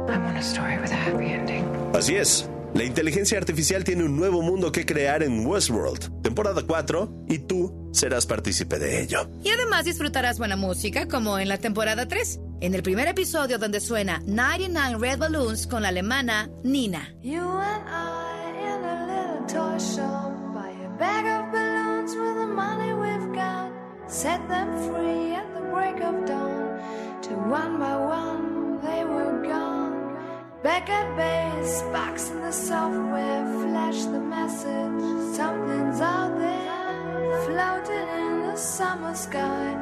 [0.10, 1.66] I want a story with a happy ending.
[1.94, 2.50] Así es.
[2.74, 7.90] La inteligencia artificial tiene un nuevo mundo que crear en Westworld, temporada 4, y tú
[7.92, 9.30] serás partícipe de ello.
[9.44, 13.80] Y además disfrutarás buena música como en la temporada 3, en el primer episodio donde
[13.80, 17.14] suena 99 Red Balloons con la alemana Nina.
[17.22, 22.48] You and I in a little toy shop buy a bag of balloons with the
[22.48, 23.72] money we've got.
[24.08, 26.80] Set them free at the break of dawn.
[27.24, 30.18] To one by one they were gone.
[30.64, 35.36] Back at base, box in the software, flash the message.
[35.36, 39.76] Something's out there, floating in the summer sky.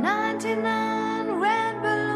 [0.00, 0.97] 99
[1.38, 2.07] red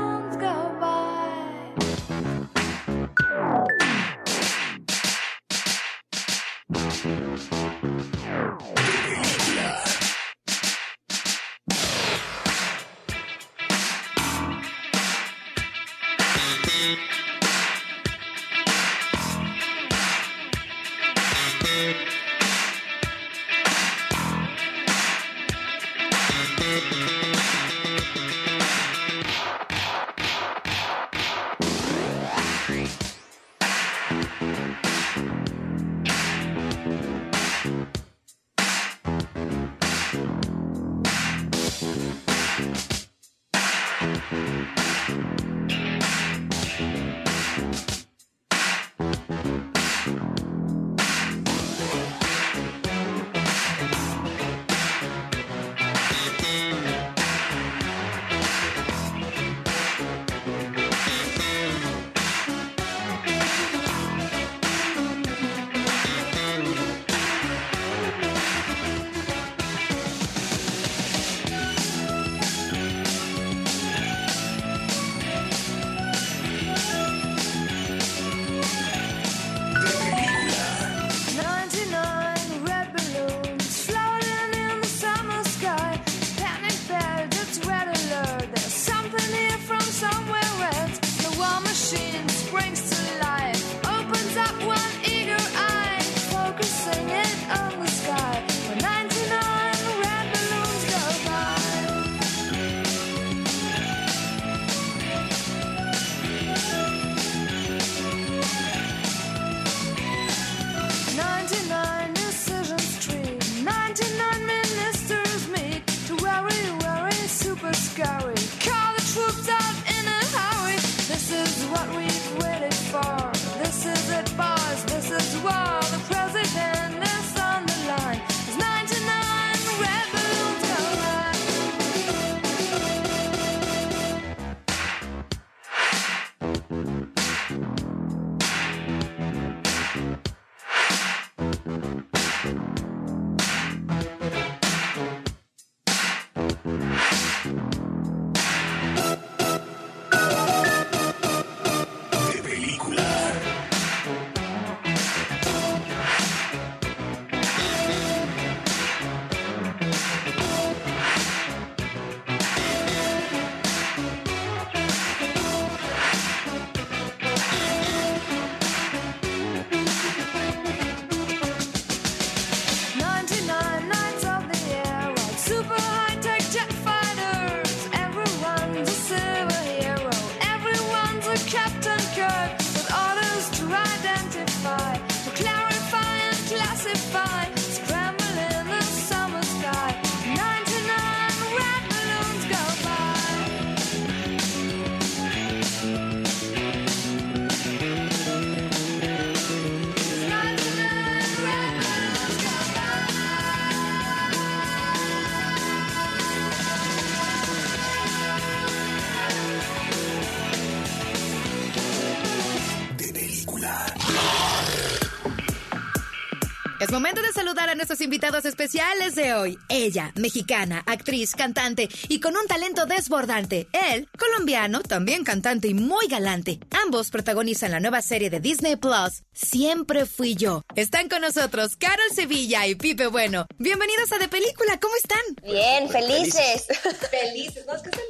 [217.82, 219.58] nuestros invitados especiales de hoy.
[219.68, 223.66] Ella, mexicana, actriz, cantante y con un talento desbordante.
[223.72, 226.60] Él, colombiano, también cantante y muy galante.
[226.84, 230.62] Ambos protagonizan la nueva serie de Disney Plus, Siempre Fui Yo.
[230.76, 233.46] Están con nosotros Carol Sevilla y Pipe Bueno.
[233.58, 235.18] Bienvenidos a De Película, ¿cómo están?
[235.42, 236.68] Bien, felices.
[237.10, 237.66] Felices,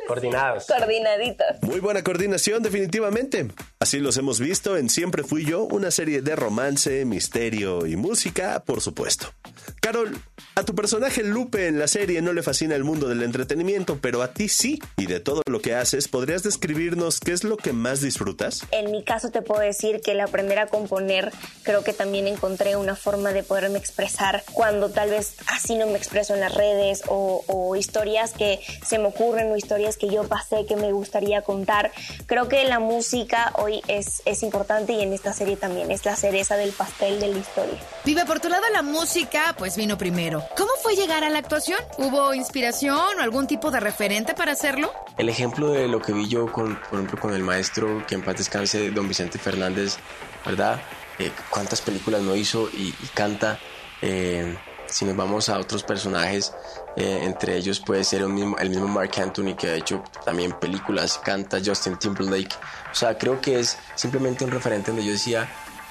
[0.07, 0.66] Coordinados.
[0.66, 1.62] Coordinaditos.
[1.62, 3.49] Muy buena coordinación, definitivamente.
[3.81, 8.62] Así los hemos visto en Siempre Fui Yo, una serie de romance, misterio y música,
[8.66, 9.33] por supuesto.
[9.81, 10.13] Carol,
[10.55, 14.22] a tu personaje Lupe en la serie no le fascina el mundo del entretenimiento, pero
[14.22, 14.78] a ti sí.
[14.96, 18.66] Y de todo lo que haces, ¿podrías describirnos qué es lo que más disfrutas?
[18.70, 21.32] En mi caso te puedo decir que el aprender a componer
[21.62, 25.96] creo que también encontré una forma de poderme expresar cuando tal vez así no me
[25.96, 30.24] expreso en las redes o, o historias que se me ocurren o historias que yo
[30.24, 31.92] pasé que me gustaría contar.
[32.26, 36.16] Creo que la música hoy es, es importante y en esta serie también es la
[36.16, 37.78] cereza del pastel de la historia.
[38.05, 40.41] Pipe, por tu lado la música, pues vino primero.
[40.57, 41.78] ¿Cómo fue llegar a la actuación?
[41.99, 44.93] ¿Hubo inspiración o algún tipo de referente para hacerlo?
[45.16, 48.22] El ejemplo de lo que vi yo, con, por ejemplo, con el maestro que en
[48.22, 49.97] paz descanse, don Vicente Fernández,
[50.45, 50.80] ¿verdad?
[51.18, 53.59] Eh, ¿Cuántas películas no hizo y, y canta?
[54.01, 56.53] Eh, si nos vamos a otros personajes,
[56.97, 60.53] eh, entre ellos puede ser un mismo- el mismo Mark Anthony que ha hecho también
[60.53, 62.55] películas, canta Justin Timberlake.
[62.90, 65.49] O sea, creo que es simplemente un referente donde yo decía,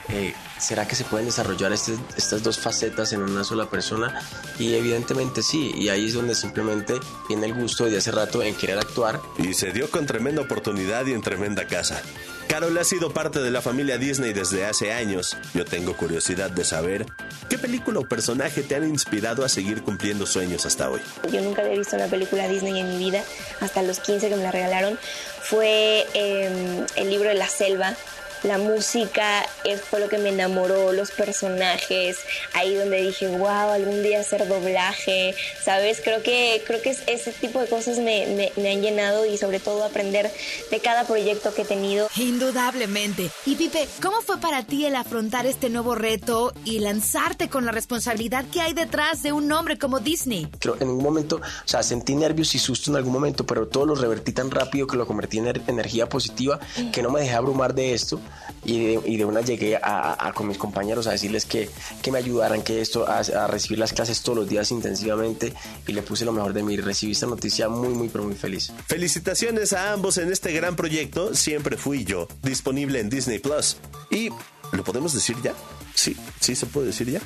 [0.10, 4.22] eh, ¿será que se pueden desarrollar este- estas dos facetas en una sola persona?
[4.60, 6.96] Y evidentemente sí, y ahí es donde simplemente
[7.28, 9.20] viene el gusto de hace rato en querer actuar.
[9.38, 12.02] Y se dio con tremenda oportunidad y en tremenda casa.
[12.48, 15.38] Carol ha sido parte de la familia Disney desde hace años.
[15.54, 17.06] Yo tengo curiosidad de saber
[17.50, 21.00] qué película o personaje te han inspirado a seguir cumpliendo sueños hasta hoy.
[21.32, 23.24] Yo nunca había visto una película Disney en mi vida,
[23.62, 25.00] hasta los 15 que me la regalaron.
[25.44, 27.96] Fue eh, el libro de la selva.
[28.44, 32.18] La música es, fue lo que me enamoró, los personajes,
[32.54, 36.02] ahí donde dije, wow, algún día hacer doblaje, ¿sabes?
[36.04, 39.38] Creo que, creo que es- ese tipo de cosas me, me- me han llenado y
[39.38, 40.32] sobre todo aprender
[40.72, 42.08] de cada proyecto que he tenido.
[42.18, 43.30] Indudablemente.
[43.46, 47.72] Y Pipe, ¿cómo fue para ti el afrontar este nuevo reto y lanzarte con la
[47.72, 50.48] responsabilidad que hay detrás de un nombre como Disney?
[50.60, 53.86] Creo en ningún momento, o sea, sentí nervios y susto en algún momento, pero todo
[53.86, 56.60] lo revertí tan rápido que lo convertí en ener- energía positiva
[56.92, 58.20] que no me dejé abrumar de esto
[58.64, 61.70] y de, una llegué a con mis compañeros a decirles que,
[62.02, 65.54] que me ayudaran, que esto, a, a recibir las clases todos los días intensivamente
[65.88, 66.78] y le puse lo mejor de mí.
[66.78, 68.72] Recibí esta noticia muy, muy, pero muy feliz.
[68.88, 73.78] Felicitaciones a ambos en este gran proyecto, Siempre Fui Yo, disponible en Disney Plus.
[74.10, 74.30] Y,
[74.72, 75.54] ¿lo podemos decir ya?
[75.94, 77.22] Sí, sí se puede decir ya.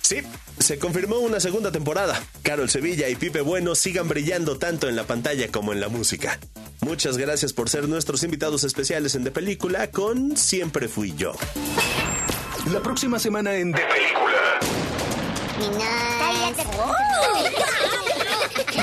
[0.00, 0.22] Sí,
[0.58, 2.22] se confirmó una segunda temporada.
[2.42, 6.38] Carol Sevilla y Pipe Bueno sigan brillando tanto en la pantalla como en la música.
[6.80, 11.34] Muchas gracias por ser nuestros invitados especiales en De Película con Siempre Fui Yo.
[12.72, 14.60] La próxima semana en De Película.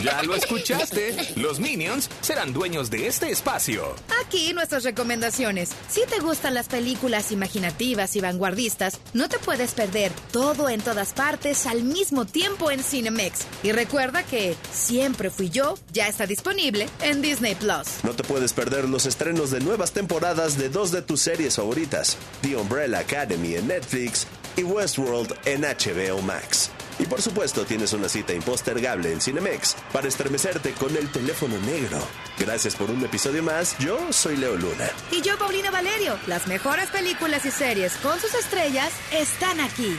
[0.04, 1.16] Ya lo escuchaste.
[1.36, 3.96] Los Minions serán dueños de este espacio.
[4.26, 5.70] Aquí nuestras recomendaciones.
[5.90, 11.14] Si te gustan las películas imaginativas y vanguardistas, no te puedes perder todo en todas
[11.14, 13.46] partes al mismo tiempo en Cinemex.
[13.64, 18.04] Y recuerda que Siempre Fui Yo ya está disponible en Disney Plus.
[18.04, 22.18] No te puedes perder los estrenos de nuevas temporadas de dos de tus series favoritas,
[22.42, 26.72] The Umbrella Academy en Netflix y Westworld en HBO Max.
[27.00, 32.00] Y por supuesto tienes una cita impostergable en Cinemex para estremecerte con el teléfono negro.
[32.40, 34.90] Gracias por un episodio más, yo soy Leo Luna.
[35.12, 39.96] Y yo, Paulina Valerio, las mejores películas y series con sus estrellas están aquí.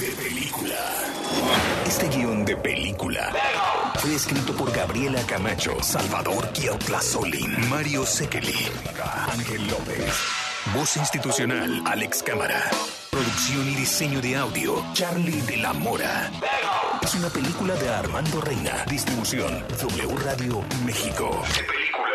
[0.00, 0.76] De película.
[1.86, 3.32] Este guion de película
[3.98, 6.50] fue escrito por Gabriela Camacho, Salvador
[7.00, 8.68] Solín, Mario Sekeli,
[9.30, 10.45] Ángel López.
[10.74, 12.60] Voz institucional, Alex Cámara.
[13.10, 16.30] Producción y diseño de audio, Charlie de la Mora.
[17.02, 18.84] Es una película de Armando Reina.
[18.88, 21.42] Distribución, W Radio México.
[21.54, 22.06] Película.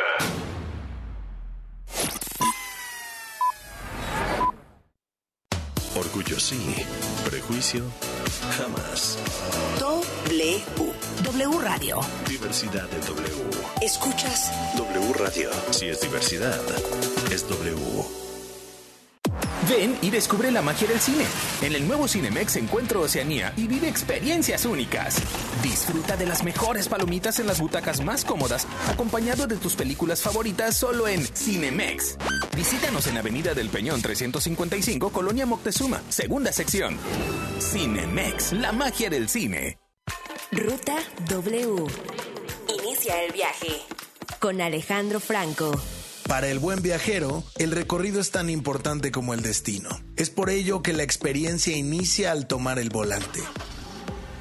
[5.96, 6.76] Orgullo sí,
[7.30, 7.84] prejuicio
[8.58, 9.18] jamás.
[9.80, 10.64] W.
[11.24, 12.00] W Radio.
[12.28, 13.50] Diversidad de W.
[13.82, 14.52] ¿Escuchas?
[14.78, 15.50] W Radio.
[15.72, 16.60] Si es diversidad,
[17.32, 18.21] es W.
[19.70, 21.26] Ven y descubre la magia del cine.
[21.62, 25.22] En el nuevo Cinemex Encuentro Oceanía y vive experiencias únicas.
[25.62, 30.76] Disfruta de las mejores palomitas en las butacas más cómodas, acompañado de tus películas favoritas
[30.76, 32.18] solo en Cinemex.
[32.56, 36.98] Visítanos en Avenida del Peñón 355, Colonia Moctezuma, segunda sección.
[37.60, 39.78] Cinemex, la magia del cine.
[40.52, 40.96] Ruta
[41.30, 41.86] W.
[42.68, 43.82] Inicia el viaje
[44.40, 45.80] con Alejandro Franco.
[46.28, 49.90] Para el buen viajero, el recorrido es tan importante como el destino.
[50.16, 53.42] Es por ello que la experiencia inicia al tomar el volante.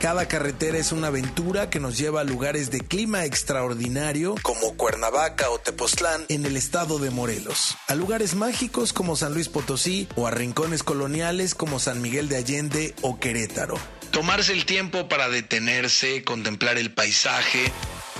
[0.00, 5.50] Cada carretera es una aventura que nos lleva a lugares de clima extraordinario como Cuernavaca
[5.50, 10.26] o Tepoztlán en el estado de Morelos, a lugares mágicos como San Luis Potosí o
[10.26, 13.74] a rincones coloniales como San Miguel de Allende o Querétaro.
[14.10, 17.70] Tomarse el tiempo para detenerse, contemplar el paisaje,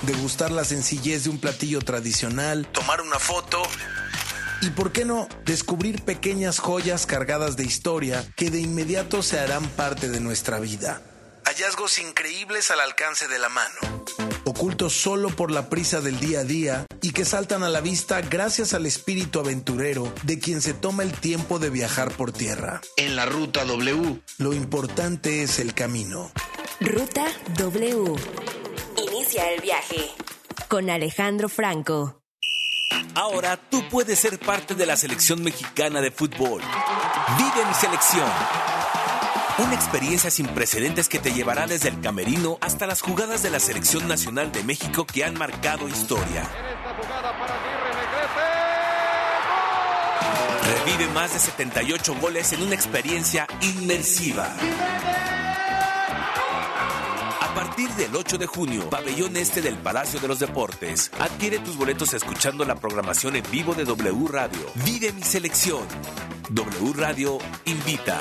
[0.03, 3.61] degustar la sencillez de un platillo tradicional, tomar una foto
[4.61, 9.67] y, ¿por qué no?, descubrir pequeñas joyas cargadas de historia que de inmediato se harán
[9.69, 11.01] parte de nuestra vida.
[11.45, 14.05] Hallazgos increíbles al alcance de la mano,
[14.45, 18.21] ocultos solo por la prisa del día a día y que saltan a la vista
[18.21, 22.81] gracias al espíritu aventurero de quien se toma el tiempo de viajar por tierra.
[22.95, 26.31] En la Ruta W, lo importante es el camino.
[26.79, 27.25] Ruta
[27.57, 28.15] W.
[28.97, 30.11] Inicia el viaje
[30.67, 32.21] con Alejandro Franco.
[33.15, 36.61] Ahora tú puedes ser parte de la selección mexicana de fútbol.
[37.37, 38.29] Vive mi selección.
[39.57, 43.59] Una experiencia sin precedentes que te llevará desde el camerino hasta las jugadas de la
[43.59, 46.49] selección nacional de México que han marcado historia.
[50.85, 54.55] Revive más de 78 goles en una experiencia inmersiva.
[57.71, 61.09] Partir del 8 de junio, pabellón este del Palacio de los Deportes.
[61.17, 64.59] Adquiere tus boletos escuchando la programación en vivo de W Radio.
[64.83, 65.87] Vive mi selección.
[66.49, 68.19] W Radio invita.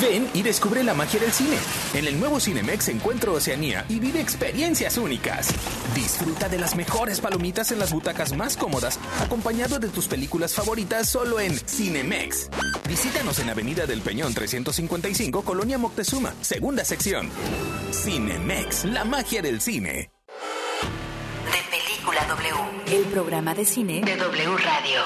[0.00, 1.56] Ven y descubre la magia del cine.
[1.94, 5.48] En el nuevo Cinemex Encuentro Oceanía y vive experiencias únicas.
[5.94, 11.08] Disfruta de las mejores palomitas en las butacas más cómodas, acompañado de tus películas favoritas
[11.08, 12.48] solo en Cinemex.
[12.88, 17.28] Visítanos en Avenida del Peñón 355, Colonia Moctezuma, segunda sección.
[17.92, 20.17] Cinemex, la magia del cine.
[22.08, 22.96] De Película W.
[22.96, 25.02] El programa de cine de W Radio.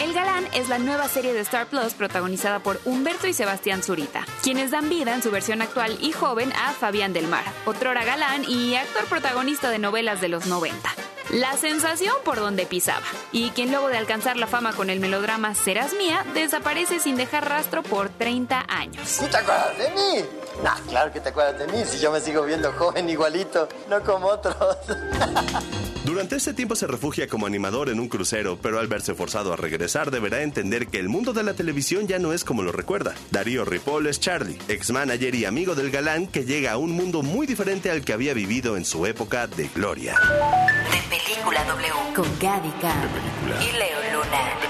[0.00, 4.24] El Galán es la nueva serie de Star Plus protagonizada por Humberto y Sebastián Zurita,
[4.42, 8.44] quienes dan vida en su versión actual y joven a Fabián del Mar, otrora galán
[8.48, 10.94] y actor protagonista de novelas de los 90.
[11.30, 15.54] La sensación por donde pisaba, y quien luego de alcanzar la fama con el melodrama
[15.56, 19.16] Serás Mía, desaparece sin dejar rastro por 30 años.
[19.18, 20.24] ¿Tú te acuerdas de mí?
[20.62, 24.00] Nah, claro que te acuerdas de mí, si yo me sigo viendo joven igualito, no
[24.02, 24.56] como otros.
[26.04, 29.56] Durante este tiempo se refugia como animador en un crucero, pero al verse forzado a
[29.56, 33.14] regresar deberá entender que el mundo de la televisión ya no es como lo recuerda.
[33.30, 37.22] Darío Ripoll es Charlie, ex manager y amigo del galán que llega a un mundo
[37.22, 40.14] muy diferente al que había vivido en su época de gloria.
[40.90, 42.14] De Película W.
[42.14, 43.08] Con Gaby Khan
[43.62, 44.64] y Leo Luna.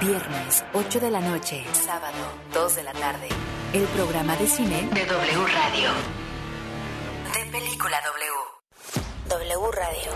[0.00, 1.64] Viernes, 8 de la noche.
[1.72, 2.16] Sábado,
[2.54, 3.28] 2 de la tarde.
[3.72, 5.90] El programa de cine de W Radio.
[7.32, 8.32] De Película W.
[9.28, 10.10] W Radio.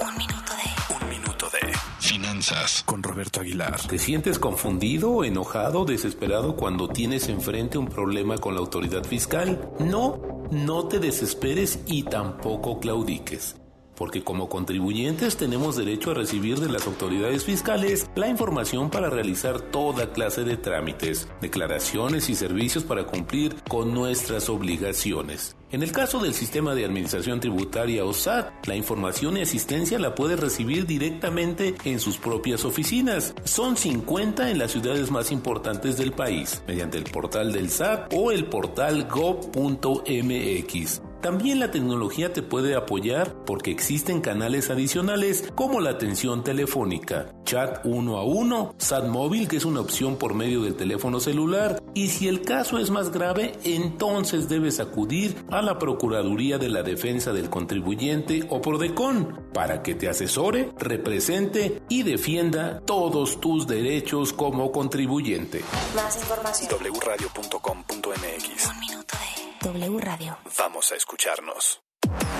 [0.00, 0.96] Un minuto de.
[0.96, 1.72] Un minuto de.
[2.00, 3.80] Finanzas con Roberto Aguilar.
[3.86, 9.70] ¿Te sientes confundido, enojado, desesperado cuando tienes enfrente un problema con la autoridad fiscal?
[9.78, 10.20] No,
[10.50, 13.54] no te desesperes y tampoco claudiques.
[13.96, 19.60] Porque como contribuyentes tenemos derecho a recibir de las autoridades fiscales la información para realizar
[19.60, 25.56] toda clase de trámites, declaraciones y servicios para cumplir con nuestras obligaciones.
[25.72, 30.14] En el caso del sistema de administración tributaria o SAT, la información y asistencia la
[30.14, 33.34] puede recibir directamente en sus propias oficinas.
[33.42, 38.30] Son 50 en las ciudades más importantes del país, mediante el portal del SAT o
[38.30, 41.02] el portal go.mx.
[41.26, 47.80] También la tecnología te puede apoyar porque existen canales adicionales como la atención telefónica, chat
[47.84, 52.10] uno a uno, SAT móvil que es una opción por medio del teléfono celular y
[52.10, 57.32] si el caso es más grave entonces debes acudir a la Procuraduría de la Defensa
[57.32, 64.70] del Contribuyente o Prodecon para que te asesore, represente y defienda todos tus derechos como
[64.70, 65.64] contribuyente.
[65.96, 66.70] Más información.
[67.04, 68.95] wradio.com.mx
[69.62, 70.38] W Radio.
[70.58, 71.80] Vamos a escucharnos.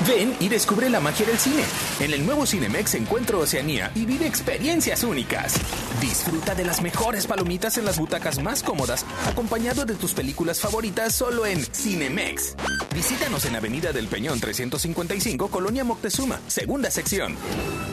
[0.07, 1.65] Ven y descubre la magia del cine.
[2.01, 5.55] En el nuevo Cinemex Encuentro Oceanía y vive experiencias únicas.
[6.01, 11.15] Disfruta de las mejores palomitas en las butacas más cómodas, acompañado de tus películas favoritas
[11.15, 12.55] solo en Cinemex.
[12.95, 17.37] Visítanos en Avenida del Peñón 355, Colonia Moctezuma, segunda sección.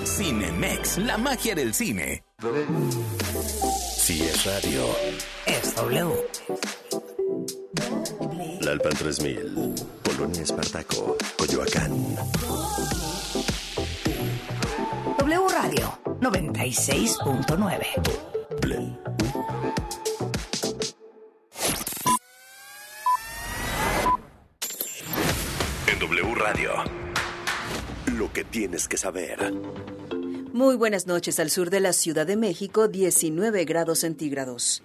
[0.05, 2.24] Cinemex, la magia del cine.
[3.97, 4.86] Si es radio,
[5.45, 6.28] es W.
[8.64, 11.91] Lalpan 3000, Polonia Espartaco, Coyoacán.
[15.20, 17.88] W Radio 96.9.
[25.88, 26.72] En W Radio,
[28.18, 29.53] lo que tienes que saber.
[30.53, 34.84] Muy buenas noches al sur de la Ciudad de México, 19 grados centígrados.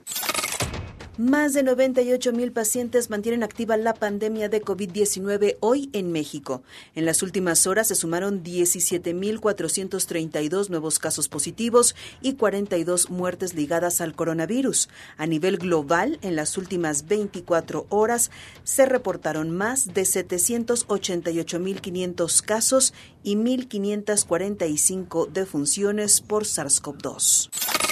[1.19, 6.63] Más de 98 mil pacientes mantienen activa la pandemia de COVID-19 hoy en México.
[6.95, 14.15] En las últimas horas se sumaron 17.432 nuevos casos positivos y 42 muertes ligadas al
[14.15, 14.89] coronavirus.
[15.17, 18.31] A nivel global, en las últimas 24 horas
[18.63, 22.95] se reportaron más de 788.500 casos
[23.25, 27.88] y 1.545 defunciones por SARS-CoV-2.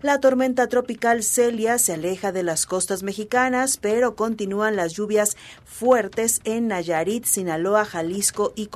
[0.00, 6.40] La tormenta tropical Celia se aleja de las costas mexicanas, pero continúan las lluvias fuertes
[6.44, 8.66] en Nayarit, Sinaloa, Jalisco y